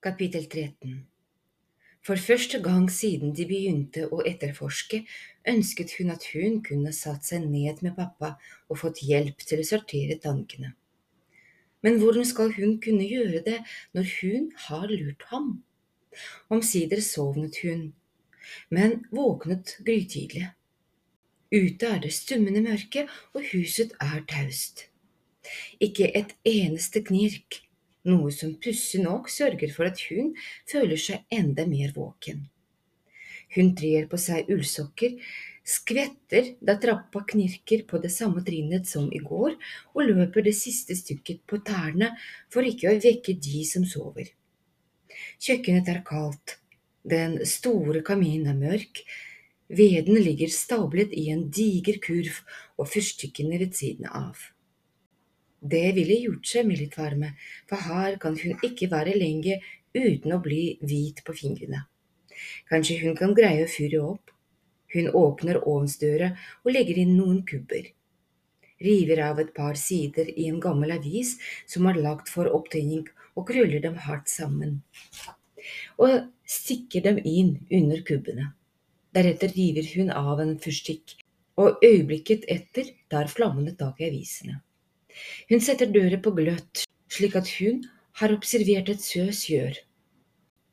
Kapittel 0.00 0.44
13 0.46 1.06
For 2.06 2.14
første 2.14 2.60
gang 2.62 2.84
siden 2.86 3.32
de 3.34 3.42
begynte 3.50 4.04
å 4.14 4.20
etterforske, 4.30 5.00
ønsket 5.50 5.96
hun 5.98 6.12
at 6.14 6.26
hun 6.36 6.60
kunne 6.68 6.92
satt 6.94 7.26
seg 7.26 7.48
ned 7.50 7.82
med 7.82 7.96
pappa 7.96 8.36
og 8.70 8.78
fått 8.84 9.02
hjelp 9.02 9.42
til 9.42 9.64
å 9.64 9.66
sortere 9.66 10.20
tankene. 10.22 10.70
Men 11.82 11.98
hvordan 11.98 12.30
skal 12.30 12.54
hun 12.54 12.78
kunne 12.78 13.10
gjøre 13.10 13.42
det 13.50 13.58
når 13.98 14.14
hun 14.20 14.48
har 14.68 14.86
lurt 14.86 15.26
ham? 15.34 15.50
Omsider 16.46 17.02
sovnet 17.02 17.58
hun, 17.66 17.88
men 18.70 19.00
våknet 19.10 19.80
grytidlig. 19.82 20.46
Ute 21.50 21.90
er 21.90 22.04
det 22.06 22.14
stummende 22.14 22.62
mørke, 22.62 23.08
og 23.34 23.50
huset 23.50 23.98
er 23.98 24.22
taust. 24.30 24.86
Ikke 25.82 26.12
et 26.14 26.38
eneste 26.46 27.02
knirk 27.02 27.64
noe 28.06 28.30
som 28.34 28.54
pussig 28.62 29.02
nok 29.02 29.28
sørger 29.32 29.72
for 29.74 29.88
at 29.90 30.00
hun 30.10 30.34
føler 30.70 31.00
seg 31.00 31.26
enda 31.34 31.66
mer 31.68 31.92
våken. 31.96 32.46
Hun 33.56 33.74
trer 33.76 34.08
på 34.10 34.20
seg 34.20 34.50
ullsokker, 34.52 35.16
skvetter 35.68 36.54
da 36.64 36.76
trappa 36.80 37.24
knirker 37.28 37.84
på 37.88 38.00
det 38.02 38.10
samme 38.12 38.42
trinnet 38.44 38.88
som 38.88 39.08
i 39.12 39.20
går, 39.24 39.56
og 39.94 40.08
løper 40.08 40.44
det 40.44 40.56
siste 40.56 40.96
stykket 40.96 41.44
på 41.48 41.60
tærne 41.64 42.14
for 42.52 42.64
ikke 42.64 42.92
å 42.92 43.00
vekke 43.02 43.36
de 43.40 43.64
som 43.68 43.84
sover. 43.88 44.30
Kjøkkenet 45.40 45.88
er 45.92 46.04
kaldt, 46.06 46.58
den 47.08 47.38
store 47.48 48.02
kaminen 48.04 48.52
er 48.52 48.58
mørk, 48.58 49.02
veden 49.68 50.20
ligger 50.20 50.52
stablet 50.52 51.12
i 51.16 51.28
en 51.32 51.48
diger 51.52 52.00
kurv 52.04 52.40
og 52.78 52.88
fyrstikkene 52.92 53.60
ved 53.60 53.76
siden 53.76 54.08
av. 54.08 54.40
Det 55.60 55.92
ville 55.96 56.20
gjort 56.22 56.46
seg 56.46 56.66
med 56.68 56.78
litt 56.78 56.96
varme, 56.98 57.32
for 57.66 57.82
her 57.82 58.16
kan 58.22 58.36
hun 58.38 58.58
ikke 58.62 58.90
være 58.92 59.16
lenge 59.18 59.58
uten 59.96 60.34
å 60.34 60.42
bli 60.42 60.78
hvit 60.82 61.24
på 61.26 61.34
fingrene. 61.34 61.84
Kanskje 62.70 63.00
hun 63.02 63.16
kan 63.18 63.34
greie 63.34 63.64
å 63.64 63.70
fyre 63.70 64.02
opp. 64.04 64.30
Hun 64.94 65.10
åpner 65.12 65.58
ovnsdøra 65.68 66.30
og 66.64 66.72
legger 66.72 67.00
inn 67.02 67.16
noen 67.18 67.42
kubber. 67.48 67.90
River 68.80 69.24
av 69.26 69.40
et 69.42 69.50
par 69.56 69.74
sider 69.76 70.30
i 70.30 70.46
en 70.48 70.60
gammel 70.62 70.94
avis 70.94 71.34
som 71.66 71.88
er 71.90 71.98
lagt 71.98 72.30
for 72.30 72.46
opptenning, 72.46 73.08
og 73.34 73.50
krøller 73.50 73.82
dem 73.82 73.98
hardt 74.06 74.30
sammen. 74.30 74.78
Og 75.98 76.30
stikker 76.46 77.02
dem 77.04 77.18
inn 77.26 77.56
under 77.74 78.00
kubbene. 78.06 78.52
Deretter 79.14 79.50
river 79.56 79.90
hun 79.96 80.14
av 80.14 80.40
en 80.42 80.54
fyrstikk, 80.62 81.18
og 81.58 81.82
øyeblikket 81.82 82.46
etter 82.48 82.94
tar 83.10 83.30
flammene 83.30 83.74
tak 83.78 84.00
i 84.00 84.08
avisene. 84.08 84.60
Hun 85.50 85.62
setter 85.64 85.90
døra 85.92 86.18
på 86.22 86.32
gløtt, 86.36 86.84
slik 87.12 87.36
at 87.40 87.50
hun 87.58 87.82
har 88.20 88.34
observert 88.34 88.90
at 88.92 89.04
Søs 89.04 89.44
gjør. 89.50 89.78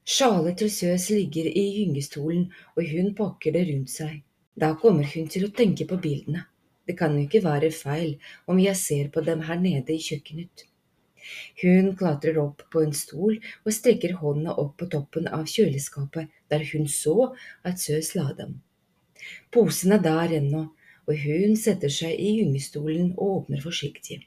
Sjalet 0.05 0.59
til 0.61 0.71
Søs 0.71 1.09
ligger 1.09 1.47
i 1.49 1.65
gyngestolen, 1.79 2.49
og 2.75 2.91
hun 2.91 3.13
pakker 3.17 3.55
det 3.55 3.65
rundt 3.69 3.93
seg. 3.93 4.21
Da 4.55 4.75
kommer 4.81 5.07
hun 5.15 5.31
til 5.31 5.47
å 5.47 5.53
tenke 5.55 5.87
på 5.89 5.97
bildene. 6.01 6.45
Det 6.85 6.93
kan 6.99 7.15
jo 7.17 7.25
ikke 7.25 7.41
være 7.43 7.71
feil 7.73 8.11
om 8.51 8.61
jeg 8.61 8.77
ser 8.77 9.09
på 9.13 9.23
dem 9.25 9.41
her 9.47 9.57
nede 9.61 9.95
i 9.95 10.03
kjøkkenet. 10.07 10.67
Hun 11.61 11.95
klatrer 11.97 12.37
opp 12.37 12.61
på 12.71 12.83
en 12.85 12.93
stol 12.93 13.39
og 13.39 13.73
strekker 13.73 14.13
hånda 14.21 14.53
opp 14.61 14.75
på 14.81 14.89
toppen 14.93 15.25
av 15.37 15.47
kjøleskapet 15.49 16.29
der 16.53 16.65
hun 16.71 16.85
så 16.91 17.31
at 17.65 17.81
Søs 17.81 18.13
la 18.17 18.27
dem. 18.37 18.59
Posen 19.49 19.95
er 19.97 20.03
der 20.05 20.37
ennå, 20.37 20.67
og 21.09 21.25
hun 21.25 21.57
setter 21.57 21.89
seg 21.89 22.13
i 22.13 22.35
gyngestolen 22.37 23.13
og 23.15 23.39
åpner 23.39 23.65
forsiktig. 23.65 24.21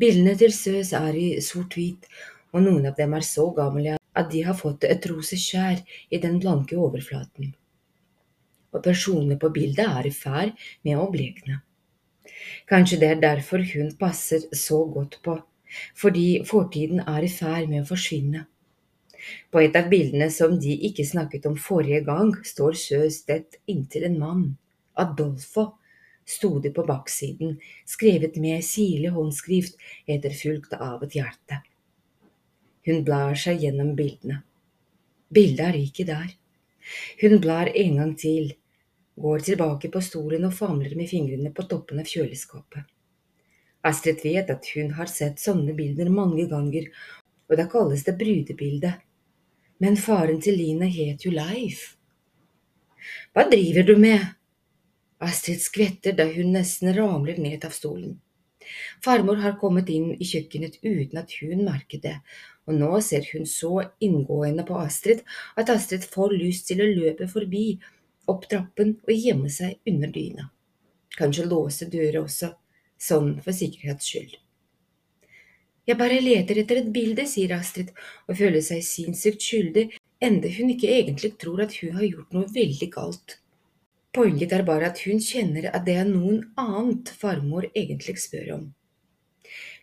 Bildene 0.00 0.32
til 0.40 0.52
Søs 0.56 0.94
er 0.96 1.16
i 1.20 1.26
sort-hvit, 1.44 2.06
og 2.52 2.64
noen 2.64 2.86
av 2.88 2.94
dem 2.96 3.12
er 3.12 3.24
så 3.26 3.50
gamle 3.52 3.98
at 4.16 4.30
de 4.32 4.40
har 4.46 4.56
fått 4.56 4.86
et 4.88 5.04
rosa 5.10 5.36
skjær 5.36 5.82
i 6.08 6.20
den 6.22 6.38
blanke 6.40 6.78
overflaten. 6.80 7.52
Og 8.72 8.80
personene 8.84 9.36
på 9.40 9.50
bildet 9.52 9.84
er 9.84 10.08
i 10.08 10.14
ferd 10.16 10.56
med 10.88 10.96
å 10.96 11.10
blekne. 11.12 11.60
Kanskje 12.68 12.98
det 13.02 13.10
er 13.12 13.20
derfor 13.20 13.60
hun 13.74 13.92
passer 14.00 14.48
så 14.56 14.80
godt 14.94 15.18
på, 15.24 15.36
fordi 15.96 16.40
fortiden 16.48 17.04
er 17.04 17.28
i 17.28 17.32
ferd 17.32 17.68
med 17.68 17.84
å 17.84 17.90
forsvinne. 17.92 18.46
På 19.52 19.60
et 19.60 19.76
av 19.76 19.92
bildene 19.92 20.30
som 20.32 20.56
de 20.60 20.72
ikke 20.88 21.04
snakket 21.06 21.44
om 21.52 21.60
forrige 21.60 22.00
gang, 22.08 22.32
står 22.42 22.80
Søs 22.80 23.20
tett 23.28 23.60
inntil 23.68 24.08
en 24.08 24.18
mann, 24.18 24.44
Adolfo, 24.98 25.74
sto 26.24 26.58
det 26.60 26.70
på 26.76 26.84
baksiden, 26.86 27.58
skrevet 27.86 28.36
med 28.36 28.64
sirlig 28.64 29.12
håndskrift 29.14 29.78
etterfulgt 30.06 30.74
av 30.78 31.02
et 31.04 31.16
hjerte. 31.18 31.62
Hun 32.86 33.04
blar 33.06 33.36
seg 33.38 33.62
gjennom 33.62 33.94
bildene. 33.98 34.40
Bildet 35.32 35.68
er 35.68 35.78
ikke 35.78 36.06
der. 36.08 36.32
Hun 37.20 37.38
blar 37.40 37.70
en 37.70 38.00
gang 38.00 38.16
til, 38.18 38.52
går 39.16 39.44
tilbake 39.46 39.90
på 39.92 40.02
stolen 40.02 40.48
og 40.48 40.56
famler 40.56 40.96
med 40.98 41.10
fingrene 41.10 41.52
på 41.54 41.66
toppen 41.70 42.02
av 42.02 42.10
kjøleskapet. 42.10 42.88
Astrid 43.86 44.22
vet 44.22 44.50
at 44.50 44.68
hun 44.76 44.92
har 44.98 45.10
sett 45.10 45.40
sånne 45.42 45.74
bilder 45.78 46.10
mange 46.10 46.46
ganger, 46.50 46.86
og 47.50 47.58
da 47.58 47.66
kalles 47.70 48.04
det 48.06 48.14
brudebilde. 48.18 48.92
Men 49.82 49.98
faren 49.98 50.38
til 50.42 50.54
Line 50.58 50.86
het 50.90 51.26
jo 51.26 51.32
Leif. 51.34 51.96
Hva 53.34 53.48
driver 53.50 53.86
du 53.88 53.96
med? 53.98 54.22
Astrid 55.22 55.60
skvetter 55.62 56.16
da 56.18 56.26
hun 56.32 56.52
nesten 56.56 56.92
ramler 56.96 57.38
ned 57.38 57.64
av 57.64 57.74
stolen. 57.76 58.18
Farmor 59.04 59.40
har 59.42 59.58
kommet 59.60 59.90
inn 59.90 60.12
i 60.14 60.26
kjøkkenet 60.26 60.78
uten 60.82 61.18
at 61.20 61.34
hun 61.40 61.64
merker 61.66 62.02
det, 62.02 62.16
og 62.66 62.78
nå 62.78 62.90
ser 63.04 63.26
hun 63.32 63.46
så 63.48 63.82
inngående 64.02 64.64
på 64.66 64.78
Astrid 64.78 65.22
at 65.58 65.70
Astrid 65.72 66.06
får 66.14 66.36
lyst 66.38 66.68
til 66.70 66.82
å 66.82 66.90
løpe 66.90 67.28
forbi, 67.30 67.66
opp 68.30 68.46
trappen 68.50 68.96
og 69.02 69.12
gjemme 69.12 69.50
seg 69.50 69.78
under 69.90 70.12
dyna. 70.14 70.48
Kanskje 71.18 71.48
låse 71.50 71.90
døra 71.92 72.22
også, 72.22 72.52
sånn 72.98 73.34
for 73.42 73.54
sikkerhets 73.56 74.08
skyld. 74.08 74.38
Jeg 75.82 75.98
bare 75.98 76.20
leter 76.22 76.60
etter 76.62 76.78
et 76.78 76.90
bilde, 76.94 77.26
sier 77.26 77.56
Astrid 77.56 77.90
og 78.28 78.38
føler 78.38 78.62
seg 78.62 78.84
sinnssykt 78.86 79.42
skyldig, 79.42 79.88
enda 80.22 80.50
hun 80.54 80.70
ikke 80.70 80.92
egentlig 80.94 81.32
tror 81.42 81.64
at 81.64 81.74
hun 81.80 81.96
har 81.98 82.06
gjort 82.06 82.36
noe 82.36 82.50
veldig 82.54 82.90
galt. 82.94 83.41
Poenget 84.12 84.52
er 84.52 84.62
bare 84.68 84.90
at 84.92 84.98
hun 85.06 85.20
kjenner 85.24 85.70
at 85.72 85.86
det 85.86 85.94
er 85.96 86.08
noen 86.08 86.42
annet 86.60 87.08
farmor 87.16 87.64
egentlig 87.70 88.18
spør 88.20 88.50
om. 88.58 88.66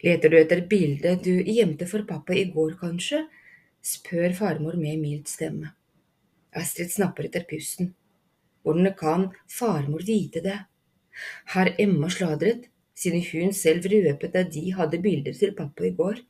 Leter 0.06 0.30
du 0.30 0.38
etter 0.38 0.62
bildet 0.70 1.24
du 1.26 1.32
gjemte 1.42 1.88
for 1.90 2.06
pappa 2.06 2.38
i 2.38 2.46
går, 2.54 2.76
kanskje? 2.82 3.24
spør 3.82 4.36
farmor 4.38 4.78
med 4.78 5.02
mild 5.02 5.26
stemme. 5.32 5.72
Astrid 6.54 6.92
snapper 6.94 7.26
etter 7.30 7.46
pusten. 7.50 7.94
Hvordan 8.62 8.94
kan 9.00 9.30
farmor 9.50 10.06
vite 10.06 10.44
det? 10.46 10.60
Har 11.56 11.74
Emma 11.82 12.10
sladret, 12.14 12.68
siden 12.94 13.24
hun 13.32 13.54
selv 13.54 13.88
røpet 13.90 14.36
at 14.36 14.54
de 14.54 14.74
hadde 14.78 15.02
bilder 15.02 15.34
til 15.34 15.56
pappa 15.58 15.88
i 15.88 15.96
går? 15.96 16.22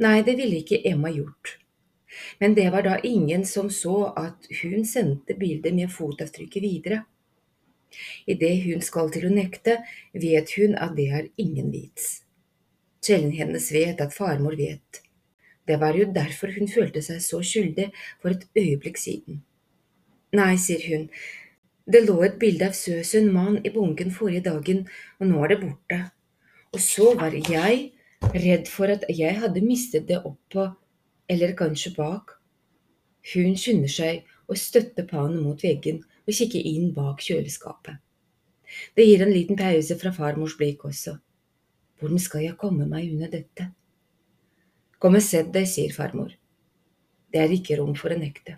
Nei, 0.00 0.22
det 0.24 0.38
ville 0.40 0.62
ikke 0.62 0.80
Emma 0.88 1.12
gjort. 1.12 1.58
Men 2.40 2.54
det 2.54 2.68
var 2.72 2.84
da 2.86 2.98
ingen 3.06 3.46
som 3.46 3.70
så 3.70 4.12
at 4.16 4.48
hun 4.62 4.84
sendte 4.88 5.36
bildet 5.38 5.74
med 5.74 5.92
fotavtrykket 5.92 6.62
videre. 6.62 7.02
Idet 8.26 8.64
hun 8.64 8.82
skal 8.84 9.10
til 9.12 9.28
å 9.28 9.32
nekte, 9.32 9.78
vet 10.12 10.56
hun 10.56 10.76
at 10.80 10.96
det 10.96 11.08
er 11.12 11.30
ingen 11.40 11.70
vits. 11.72 12.22
Kjellen 13.02 13.32
hennes 13.36 13.68
vet 13.74 14.00
at 14.00 14.14
farmor 14.14 14.56
vet. 14.56 15.02
Det 15.66 15.78
var 15.78 15.96
jo 15.98 16.08
derfor 16.10 16.52
hun 16.56 16.70
følte 16.70 17.02
seg 17.04 17.22
så 17.22 17.42
skyldig 17.44 17.90
for 18.22 18.34
et 18.34 18.46
øyeblikk 18.58 18.98
siden. 18.98 19.42
Nei, 20.32 20.56
sier 20.56 20.82
hun, 20.88 21.08
det 21.84 22.04
lå 22.06 22.16
et 22.24 22.38
bilde 22.40 22.68
av 22.70 22.76
Søsund 22.78 23.32
mann 23.34 23.58
i 23.66 23.72
bunken 23.74 24.12
forrige 24.14 24.46
dagen, 24.46 24.86
og 25.20 25.28
nå 25.28 25.42
er 25.44 25.52
det 25.52 25.60
borte. 25.64 25.98
Og 26.72 26.80
så 26.80 27.12
var 27.18 27.34
jeg 27.34 27.90
redd 28.32 28.70
for 28.70 28.90
at 28.94 29.04
jeg 29.10 29.38
hadde 29.42 29.64
mistet 29.66 30.06
det 30.08 30.22
opp 30.22 30.38
på 30.54 30.68
eller 31.32 31.56
kanskje 31.58 31.94
bak. 31.96 32.36
Hun 33.32 33.56
skynder 33.58 33.92
seg 33.92 34.24
og 34.50 34.58
støtter 34.60 35.06
pannen 35.08 35.42
mot 35.44 35.62
veggen 35.64 36.02
og 36.26 36.34
kikker 36.36 36.70
inn 36.72 36.90
bak 36.96 37.22
kjøleskapet. 37.24 38.00
Det 38.96 39.04
gir 39.06 39.22
en 39.24 39.32
liten 39.32 39.58
pause 39.58 39.96
fra 40.00 40.12
farmors 40.16 40.56
blikk 40.58 40.86
også. 40.88 41.16
Hvordan 42.00 42.20
skal 42.22 42.46
jeg 42.46 42.58
komme 42.58 42.88
meg 42.88 43.12
unna 43.12 43.28
dette? 43.30 43.68
Kom 45.02 45.18
og 45.18 45.24
sett 45.24 45.52
deg, 45.54 45.68
sier 45.68 45.92
farmor. 45.94 46.32
Det 47.32 47.40
er 47.40 47.52
ikke 47.54 47.78
rom 47.80 47.94
for 47.98 48.14
å 48.14 48.18
nekte. 48.18 48.56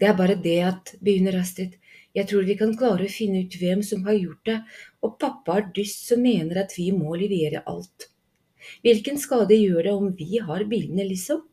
Det 0.00 0.08
er 0.08 0.16
bare 0.16 0.36
det 0.40 0.58
at, 0.64 0.94
begynner 1.04 1.36
Astrid, 1.40 1.76
jeg 2.16 2.26
tror 2.30 2.46
vi 2.48 2.56
kan 2.58 2.72
klare 2.78 3.06
å 3.06 3.12
finne 3.12 3.44
ut 3.44 3.56
hvem 3.60 3.82
som 3.86 4.06
har 4.06 4.16
gjort 4.16 4.46
det, 4.48 4.56
og 5.04 5.18
pappa 5.20 5.58
er 5.60 5.68
dyst 5.76 6.08
som 6.08 6.22
mener 6.24 6.62
at 6.64 6.72
vi 6.74 6.88
må 6.96 7.14
levere 7.20 7.62
alt. 7.70 8.08
Hvilken 8.84 9.20
skade 9.20 9.56
gjør 9.56 9.86
det 9.86 9.92
om 9.92 10.08
vi 10.16 10.40
har 10.42 10.64
bildene, 10.70 11.06
liksom? 11.10 11.44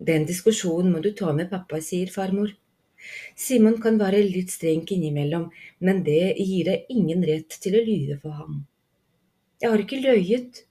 Den 0.00 0.24
diskusjonen 0.28 0.94
må 0.94 1.02
du 1.04 1.10
ta 1.12 1.32
med 1.36 1.50
pappa, 1.50 1.80
sier 1.84 2.08
farmor. 2.12 2.54
Simon 3.36 3.76
kan 3.80 3.98
være 4.00 4.22
litt 4.24 4.52
streng 4.52 4.86
innimellom, 4.88 5.48
men 5.84 6.02
det 6.04 6.36
gir 6.40 6.68
deg 6.68 6.92
ingen 6.92 7.24
rett 7.28 7.56
til 7.60 7.76
å 7.76 7.84
lyve 7.84 8.16
for 8.22 8.36
ham. 8.36 8.62
Jeg 9.60 9.72
har 9.72 9.84
ikke 9.84 10.00
løyet. 10.00 10.64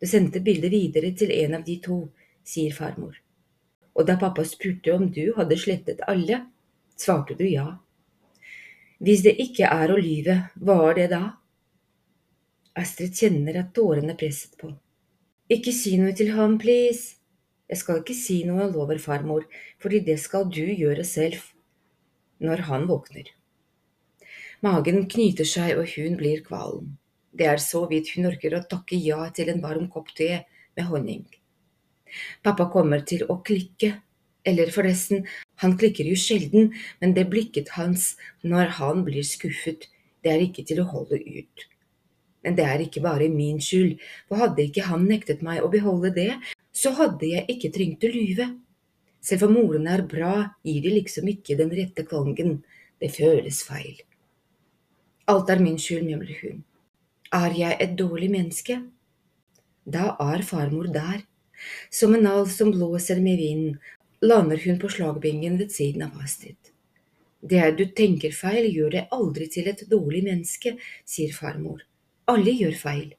Du 0.00 0.06
sendte 0.08 0.40
bildet 0.44 0.72
videre 0.72 1.12
til 1.16 1.32
en 1.36 1.58
av 1.58 1.64
de 1.64 1.76
to, 1.84 1.98
sier 2.44 2.72
farmor. 2.76 3.16
Og 3.96 4.08
da 4.08 4.16
pappa 4.20 4.44
spurte 4.44 4.92
om 4.92 5.08
du 5.12 5.32
hadde 5.36 5.56
slettet 5.60 6.04
alle, 6.08 6.42
svarte 6.96 7.36
du 7.36 7.44
ja. 7.48 7.68
Hvis 9.00 9.24
det 9.24 9.36
ikke 9.40 9.68
er 9.68 9.92
å 9.92 10.00
lyve, 10.00 10.38
hva 10.56 10.78
er 10.90 11.00
det 11.00 11.10
da? 11.12 11.22
Astrid 12.76 13.16
kjenner 13.16 13.60
at 13.60 13.72
tårene 13.76 14.16
presset 14.16 14.56
på. 14.60 14.72
Ikke 15.52 15.72
si 15.72 15.96
noe 16.00 16.12
til 16.16 16.32
ham, 16.36 16.56
please. 16.60 17.16
Jeg 17.66 17.80
skal 17.80 18.02
ikke 18.02 18.14
si 18.14 18.42
noe, 18.46 18.68
lover 18.70 19.00
farmor, 19.02 19.46
fordi 19.82 20.04
det 20.06 20.20
skal 20.22 20.46
du 20.46 20.62
gjøre 20.62 21.04
selv 21.06 21.40
når 22.38 22.62
han 22.68 22.86
våkner. 22.86 23.32
Magen 24.62 25.04
knyter 25.10 25.48
seg, 25.48 25.74
og 25.80 25.90
hun 25.96 26.16
blir 26.20 26.44
kvalm. 26.46 26.94
Det 27.36 27.48
er 27.50 27.60
så 27.60 27.82
vidt 27.90 28.12
hun 28.14 28.30
orker 28.30 28.54
å 28.56 28.64
takke 28.70 28.96
ja 28.96 29.26
til 29.36 29.50
en 29.52 29.60
varm 29.64 29.90
kopp 29.92 30.14
te 30.16 30.30
med 30.78 30.88
honning. 30.88 31.26
Pappa 32.46 32.68
kommer 32.72 33.02
til 33.04 33.26
å 33.28 33.40
klikke, 33.44 33.96
eller 34.46 34.70
forresten, 34.72 35.26
han 35.60 35.74
klikker 35.80 36.06
jo 36.06 36.16
sjelden, 36.16 36.70
men 37.02 37.16
det 37.16 37.26
blikket 37.32 37.74
hans 37.76 38.14
når 38.46 38.76
han 38.78 39.02
blir 39.04 39.26
skuffet, 39.26 39.88
det 40.22 40.32
er 40.32 40.44
ikke 40.46 40.64
til 40.68 40.80
å 40.82 40.90
holde 40.92 41.18
ut. 41.18 41.66
Men 42.46 42.54
det 42.54 42.64
er 42.64 42.84
ikke 42.84 43.02
bare 43.02 43.26
min 43.32 43.58
skyld, 43.58 43.98
for 44.28 44.38
hadde 44.38 44.68
ikke 44.68 44.86
han 44.86 45.08
nektet 45.10 45.42
meg 45.42 45.64
å 45.66 45.70
beholde 45.72 46.12
det, 46.14 46.30
så 46.86 46.92
hadde 46.94 47.26
jeg 47.26 47.50
ikke 47.50 47.72
trengt 47.74 48.04
å 48.06 48.12
lyve. 48.12 48.44
Selv 49.26 49.48
om 49.48 49.56
ordene 49.58 49.96
er 49.96 50.04
bra, 50.06 50.34
gir 50.62 50.84
de 50.84 50.92
liksom 50.94 51.26
ikke 51.32 51.56
den 51.58 51.72
rette 51.74 52.04
klangen, 52.06 52.60
det 53.02 53.10
føles 53.16 53.58
feil. 53.66 53.96
Alt 55.26 55.50
er 55.50 55.62
min 55.64 55.80
skyld, 55.82 56.04
mjømler 56.06 56.36
hun. 56.44 56.60
Er 57.34 57.56
jeg 57.58 57.78
et 57.82 57.96
dårlig 57.98 58.28
menneske? 58.30 58.76
Da 59.82 60.12
er 60.22 60.44
farmor 60.46 60.86
der. 60.94 61.24
Som 61.90 62.14
en 62.14 62.28
alv 62.30 62.52
som 62.54 62.70
blåser 62.70 63.18
med 63.24 63.40
vinden, 63.42 63.80
lander 64.22 64.62
hun 64.62 64.78
på 64.78 64.90
slagbingen 64.92 65.56
ved 65.58 65.74
siden 65.74 66.04
av 66.06 66.20
Astrid. 66.22 66.70
Det 67.42 67.64
du 67.80 67.82
tenker 67.98 68.34
feil, 68.34 68.68
gjør 68.70 68.94
deg 68.94 69.16
aldri 69.16 69.48
til 69.50 69.72
et 69.72 69.82
dårlig 69.90 70.22
menneske, 70.28 70.76
sier 71.02 71.34
farmor. 71.34 71.82
Alle 72.30 72.54
gjør 72.54 72.78
feil. 72.78 73.10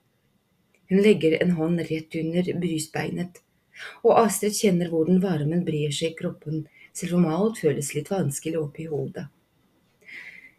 Hun 0.88 1.04
legger 1.04 1.36
en 1.42 1.52
hånd 1.60 1.84
rett 1.92 2.16
under 2.22 2.54
brystbeinet 2.64 3.44
og 4.04 4.20
Astrid 4.24 4.56
kjenner 4.58 4.92
hvordan 4.92 5.22
varmen 5.24 5.64
brer 5.68 5.94
seg 5.94 6.14
i 6.14 6.20
kroppen, 6.20 6.66
selv 6.94 7.20
om 7.20 7.28
alt 7.30 7.62
føles 7.62 7.94
litt 7.96 8.12
vanskelig 8.12 8.60
oppi 8.62 8.88
hodet. 8.90 9.28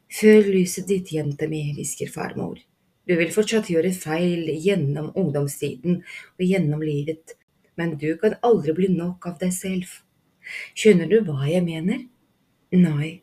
Før 0.09 0.47
lyset 0.49 0.89
ditt, 0.89 1.13
jenta 1.13 1.49
mi, 1.51 1.67
hvisker 1.77 2.09
farmor. 2.13 2.61
Du 3.09 3.15
vil 3.17 3.33
fortsatt 3.33 3.69
gjøre 3.73 3.91
feil 3.97 4.49
gjennom 4.61 5.11
ungdomstiden 5.17 6.03
og 6.03 6.45
gjennom 6.45 6.85
livet, 6.85 7.35
men 7.77 7.97
du 8.01 8.11
kan 8.21 8.37
aldri 8.45 8.75
bli 8.77 8.89
nok 8.93 9.27
av 9.29 9.37
deg 9.43 9.53
selv. 9.57 9.91
Skjønner 10.77 11.11
du 11.11 11.21
hva 11.27 11.49
jeg 11.49 11.65
mener? 11.65 12.07
Nei. 12.77 13.19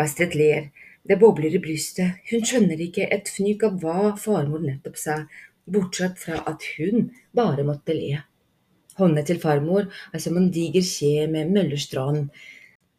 Astrid 0.00 0.36
ler, 0.36 0.70
det 1.08 1.18
bobler 1.20 1.54
i 1.56 1.60
brystet, 1.62 2.20
hun 2.30 2.44
skjønner 2.46 2.80
ikke 2.84 3.08
et 3.10 3.30
fnyk 3.32 3.64
av 3.68 3.78
hva 3.82 4.12
farmor 4.20 4.60
nettopp 4.64 5.00
sa, 5.00 5.16
bortsett 5.64 6.20
fra 6.20 6.42
at 6.48 6.64
hun 6.76 7.10
bare 7.36 7.64
måtte 7.66 7.96
le. 7.96 8.20
Hånda 9.02 9.24
til 9.26 9.40
farmor 9.42 9.88
er 10.14 10.22
som 10.22 10.36
en 10.38 10.50
diger 10.54 10.84
skje 10.86 11.26
med 11.30 11.50
møllerstrand, 11.50 12.28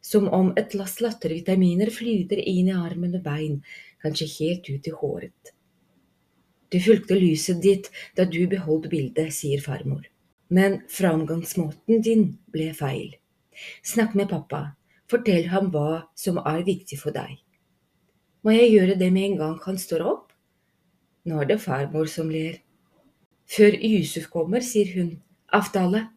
som 0.04 0.28
om 0.36 0.50
et 0.60 0.74
lass 0.76 0.98
lattervitaminer 1.00 1.92
flyter 1.96 2.42
inn 2.44 2.68
i 2.68 2.76
armen 2.76 3.16
og 3.16 3.24
bein, 3.24 3.62
kanskje 4.04 4.28
helt 4.34 4.68
ut 4.68 4.90
i 4.90 4.96
håret. 5.00 5.54
Du 6.74 6.80
fulgte 6.84 7.16
lyset 7.16 7.62
ditt 7.64 7.88
da 8.18 8.26
du 8.28 8.42
beholdt 8.52 8.90
bildet, 8.92 9.32
sier 9.32 9.64
farmor. 9.64 10.04
Men 10.52 10.82
framgangsmåten 10.92 12.04
din 12.04 12.26
ble 12.52 12.72
feil. 12.76 13.14
Snakk 13.86 14.18
med 14.20 14.32
pappa, 14.34 14.74
fortell 15.08 15.48
ham 15.54 15.72
hva 15.72 16.04
som 16.20 16.42
er 16.44 16.66
viktig 16.68 17.00
for 17.00 17.16
deg. 17.16 17.38
Må 18.44 18.58
jeg 18.58 18.74
gjøre 18.74 19.00
det 19.00 19.12
med 19.16 19.30
en 19.30 19.40
gang 19.40 19.60
han 19.64 19.80
står 19.80 20.04
opp? 20.04 20.34
Nå 21.30 21.40
er 21.40 21.54
det 21.54 21.64
farmor 21.64 22.12
som 22.12 22.34
ler. 22.34 22.60
Før 23.48 23.78
Yusuf 23.78 24.28
kommer, 24.34 24.66
sier 24.66 24.92
hun, 24.98 25.14
Avtale. 25.54 26.08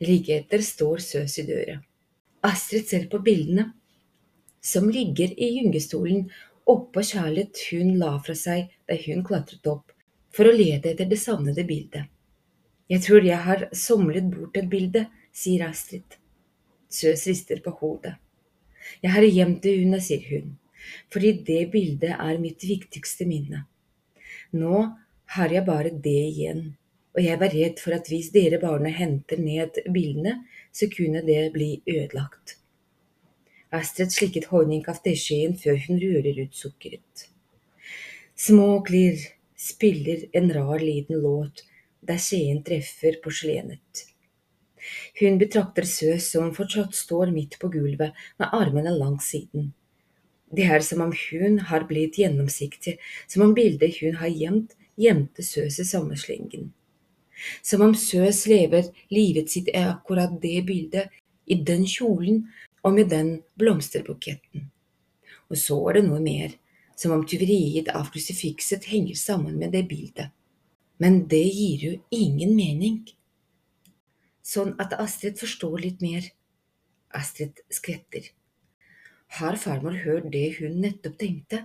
Like 0.00 0.36
etter 0.38 0.62
står 0.64 1.02
Søs 1.04 1.38
i 1.38 1.42
døra. 1.44 1.74
Astrid 2.48 2.86
ser 2.88 3.02
på 3.12 3.18
bildene, 3.24 3.66
som 4.64 4.86
ligger 4.88 5.32
i 5.36 5.48
gyngestolen 5.58 6.22
oppå 6.72 7.02
kjærlighet 7.04 7.60
hun 7.68 7.90
la 8.00 8.14
fra 8.24 8.32
seg 8.40 8.70
da 8.88 8.96
hun 9.02 9.20
klatret 9.28 9.68
opp 9.68 9.92
for 10.32 10.48
å 10.48 10.54
lede 10.56 10.94
etter 10.94 11.10
det 11.10 11.18
savnede 11.20 11.64
bildet. 11.68 12.08
Jeg 12.88 13.04
tror 13.04 13.26
jeg 13.28 13.44
har 13.46 13.66
somlet 13.76 14.30
bort 14.32 14.56
et 14.56 14.70
bilde, 14.72 15.02
sier 15.32 15.66
Astrid. 15.68 16.16
Søs 16.88 17.26
rister 17.28 17.60
på 17.64 17.74
hodet. 17.82 18.14
Jeg 19.04 19.12
har 19.12 19.26
gjemt 19.28 19.60
det 19.66 19.74
unna, 19.82 20.00
sier 20.00 20.24
hun, 20.30 20.56
fordi 21.12 21.34
det 21.50 21.60
bildet 21.76 22.16
er 22.16 22.40
mitt 22.40 22.64
viktigste 22.64 23.28
minne. 23.28 23.66
Nå 24.56 24.86
har 25.36 25.52
jeg 25.52 25.68
bare 25.68 25.92
det 25.92 26.16
igjen 26.30 26.64
og 27.14 27.22
jeg 27.22 27.38
var 27.40 27.54
redd 27.54 27.80
for 27.82 27.94
at 27.94 28.08
hvis 28.10 28.32
dere 28.34 28.58
barna 28.62 28.90
henter 28.90 29.38
ned 29.38 29.78
bildene, 29.94 30.40
så 30.74 30.88
kunne 30.90 31.22
det 31.26 31.52
bli 31.54 31.76
ødelagt. 31.86 32.56
Astrid 33.74 34.10
slikket 34.14 34.50
honning 34.50 34.82
av 34.90 35.00
teskjeen 35.02 35.54
før 35.58 35.78
hun 35.86 36.00
rører 36.02 36.40
ut 36.42 36.58
sukkeret. 36.58 37.28
Små 38.34 38.82
klirr 38.86 39.22
spiller 39.58 40.26
en 40.34 40.50
rar 40.54 40.82
liten 40.82 41.22
låt 41.22 41.64
der 42.04 42.18
skjeen 42.20 42.62
treffer 42.66 43.20
porselenet. 43.24 44.04
Hun 45.20 45.38
betrakter 45.40 45.86
Søs 45.88 46.28
som 46.34 46.52
fortsatt 46.54 46.94
står 46.94 47.32
midt 47.32 47.56
på 47.60 47.70
gulvet 47.72 48.12
med 48.42 48.52
armene 48.52 48.92
langs 48.98 49.30
siden. 49.32 49.72
Det 50.54 50.66
er 50.70 50.84
som 50.84 51.00
om 51.00 51.14
hun 51.30 51.58
har 51.70 51.86
blitt 51.88 52.18
gjennomsiktig, 52.20 52.98
som 53.26 53.46
om 53.46 53.54
bildet 53.56 54.02
hun 54.02 54.18
har 54.20 54.30
gjemt, 54.30 54.74
gjemte 55.00 55.42
Søs 55.42 55.80
i 55.80 55.86
samme. 55.88 56.18
Som 57.62 57.82
om 57.82 57.94
Søs 57.98 58.44
lever 58.46 58.90
livet 59.10 59.50
sitt 59.50 59.70
er 59.74 59.90
akkurat 59.94 60.36
det 60.42 60.62
bildet, 60.66 61.10
i 61.46 61.58
den 61.60 61.84
kjolen 61.84 62.46
og 62.84 62.94
med 62.96 63.10
den 63.12 63.34
blomsterbuketten. 63.60 64.70
Og 65.52 65.58
så 65.60 65.76
er 65.90 65.98
det 65.98 66.04
noe 66.06 66.22
mer, 66.24 66.54
som 66.96 67.12
om 67.12 67.24
tyveriet 67.28 67.90
av 67.92 68.08
krusifikset 68.14 68.86
henger 68.88 69.18
sammen 69.18 69.58
med 69.60 69.74
det 69.76 69.84
bildet. 69.90 70.32
Men 71.02 71.24
det 71.28 71.42
gir 71.42 71.84
jo 71.84 71.92
ingen 72.14 72.54
mening. 72.56 73.02
Sånn 74.44 74.74
at 74.80 74.94
Astrid 74.96 75.36
forstår 75.40 75.78
litt 75.82 76.00
mer. 76.04 76.30
Astrid 77.14 77.60
skvetter. 77.72 78.30
Har 79.38 79.58
farmor 79.58 79.96
hørt 80.04 80.30
det 80.32 80.46
hun 80.60 80.80
nettopp 80.84 81.18
tenkte? 81.18 81.64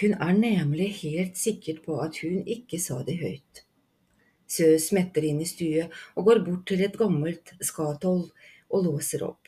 Hun 0.00 0.16
er 0.20 0.34
nemlig 0.36 0.90
helt 1.00 1.38
sikker 1.40 1.80
på 1.84 1.96
at 2.04 2.18
hun 2.20 2.42
ikke 2.44 2.80
sa 2.82 3.00
det 3.06 3.16
høyt. 3.22 3.65
Sø 4.46 4.76
smetter 4.78 5.26
inn 5.26 5.40
i 5.42 5.48
stue 5.48 5.88
og 6.14 6.28
går 6.28 6.44
bort 6.46 6.66
til 6.70 6.84
et 6.86 6.96
gammelt 6.98 7.52
skatoll 7.60 8.28
og 8.70 8.84
låser 8.86 9.24
opp. 9.26 9.42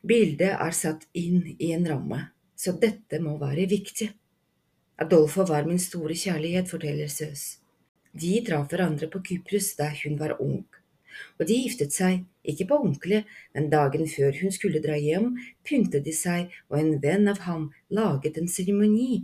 Bildet 0.00 0.54
er 0.56 0.72
satt 0.72 1.04
inn 1.12 1.42
i 1.58 1.74
en 1.74 1.84
ramme, 1.88 2.22
så 2.56 2.72
dette 2.72 3.20
må 3.20 3.36
være 3.40 3.68
viktig. 3.68 4.08
Adolfo 5.00 5.44
var 5.48 5.68
min 5.68 5.80
store 5.80 6.16
kjærlighet, 6.16 6.68
forteller 6.72 7.08
Søs. 7.12 7.60
De 8.12 8.40
traff 8.46 8.72
hverandre 8.72 9.10
på 9.12 9.20
Kypros 9.28 9.74
da 9.78 9.90
hun 10.00 10.16
var 10.20 10.38
ung, 10.40 10.64
og 11.38 11.46
de 11.46 11.58
giftet 11.62 11.94
seg, 11.94 12.24
ikke 12.48 12.66
på 12.70 12.80
ordentlig, 12.80 13.22
men 13.54 13.68
dagen 13.72 14.08
før 14.08 14.34
hun 14.40 14.52
skulle 14.56 14.82
dra 14.82 14.96
hjem, 14.96 15.34
pyntet 15.68 16.04
de 16.08 16.16
seg, 16.16 16.48
og 16.72 16.80
en 16.80 16.96
venn 17.04 17.28
av 17.30 17.44
ham 17.46 17.68
laget 17.92 18.40
en 18.40 18.48
seremoni 18.48 19.22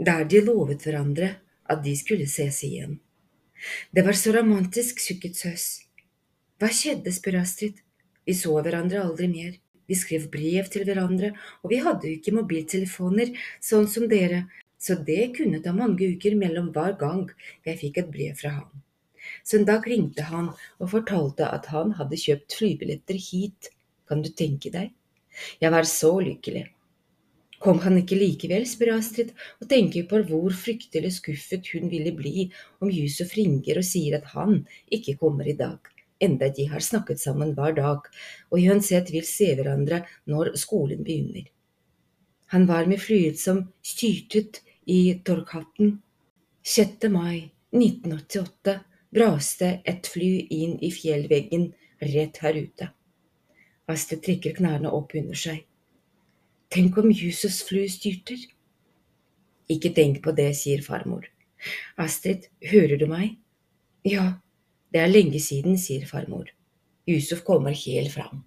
der 0.00 0.24
de 0.26 0.40
lovet 0.42 0.82
hverandre 0.82 1.34
at 1.70 1.84
de 1.84 1.94
skulle 1.96 2.26
ses 2.30 2.64
igjen. 2.66 2.98
Det 3.94 4.04
var 4.06 4.16
så 4.18 4.32
romantisk, 4.36 5.00
sukket 5.00 5.38
Søs. 5.38 5.66
Hva 6.60 6.70
skjedde, 6.72 7.12
spør 7.12 7.40
Astrid. 7.42 7.80
Vi 8.24 8.34
så 8.36 8.54
hverandre 8.56 9.02
aldri 9.04 9.28
mer. 9.28 9.54
Vi 9.88 9.96
skrev 9.98 10.30
brev 10.32 10.68
til 10.72 10.86
hverandre, 10.88 11.34
og 11.62 11.72
vi 11.72 11.80
hadde 11.84 12.08
jo 12.08 12.16
ikke 12.16 12.36
mobiltelefoner, 12.38 13.34
sånn 13.60 13.88
som 13.90 14.06
dere, 14.08 14.46
så 14.80 14.96
det 14.96 15.34
kunne 15.36 15.60
ta 15.64 15.72
mange 15.76 16.08
uker 16.16 16.36
mellom 16.40 16.70
hver 16.72 16.96
gang 17.00 17.26
jeg 17.64 17.80
fikk 17.82 18.00
et 18.00 18.10
brev 18.12 18.36
fra 18.40 18.54
han. 18.58 18.82
Så 19.44 19.58
en 19.58 19.68
dag 19.68 19.86
ringte 19.88 20.26
han 20.28 20.50
og 20.52 20.90
fortalte 20.92 21.48
at 21.48 21.68
han 21.72 21.94
hadde 21.98 22.20
kjøpt 22.20 22.56
flybilletter 22.58 23.20
hit, 23.28 23.70
kan 24.08 24.20
du 24.24 24.28
tenke 24.28 24.72
deg? 24.72 24.92
Jeg 25.60 25.72
var 25.72 25.88
så 25.88 26.12
lykkelig. 26.20 26.66
Kom 27.62 27.78
han 27.84 27.98
ikke 28.00 28.18
likevel, 28.18 28.66
spør 28.68 28.96
Astrid, 28.98 29.32
og 29.62 29.68
tenker 29.70 30.06
på 30.10 30.20
hvor 30.28 30.54
fryktelig 30.58 31.14
skuffet 31.18 31.70
hun 31.74 31.90
ville 31.92 32.12
bli 32.16 32.48
om 32.82 32.90
Yusuf 32.90 33.34
ringer 33.38 33.80
og 33.80 33.86
sier 33.88 34.18
at 34.18 34.30
han 34.34 34.62
ikke 34.92 35.16
kommer 35.20 35.48
i 35.48 35.56
dag, 35.58 35.78
enda 36.20 36.50
de 36.50 36.68
har 36.70 36.84
snakket 36.84 37.22
sammen 37.22 37.54
hver 37.56 37.76
dag 37.78 38.08
og 38.50 38.58
uansett 38.58 39.12
vil 39.14 39.26
se 39.28 39.52
hverandre 39.54 40.02
når 40.30 40.54
skolen 40.60 41.04
begynner. 41.06 41.46
Han 42.52 42.66
var 42.68 42.86
med 42.86 43.00
flyet 43.02 43.40
som 43.40 43.64
styrtet 43.82 44.60
i 44.86 45.14
Torghatten 45.24 45.98
6. 46.64 47.08
mai 47.10 47.50
1988, 47.74 48.78
braste 49.14 49.70
et 49.84 50.06
fly 50.06 50.46
inn 50.54 50.76
i 50.84 50.90
fjellveggen 50.94 51.70
rett 52.12 52.38
her 52.44 52.56
ute. 52.56 52.90
Astrid 53.90 54.22
trekker 54.24 54.54
knærne 54.56 54.92
opp 54.96 55.12
under 55.18 55.36
seg. 55.36 55.64
Tenk 56.74 56.96
om 56.98 57.12
Jusos 57.14 57.60
fly 57.62 57.84
styrter? 57.86 58.40
Ikke 59.70 59.92
tenk 59.94 60.16
på 60.24 60.32
det, 60.34 60.48
sier 60.58 60.80
farmor. 60.82 61.28
Astrid, 62.02 62.48
hører 62.66 62.98
du 62.98 63.04
meg? 63.06 63.36
Ja, 64.02 64.24
det 64.90 65.04
er 65.04 65.12
lenge 65.12 65.38
siden, 65.38 65.78
sier 65.78 66.02
farmor. 66.08 66.50
Yusuf 67.06 67.44
kommer 67.46 67.76
helt 67.78 68.10
fram. 68.10 68.42